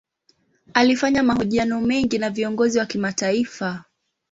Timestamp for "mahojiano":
1.23-1.81